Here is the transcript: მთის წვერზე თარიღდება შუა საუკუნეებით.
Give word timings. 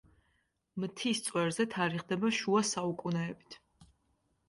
მთის 0.83 1.21
წვერზე 1.27 1.67
თარიღდება 1.75 2.35
შუა 2.41 2.67
საუკუნეებით. 2.73 3.63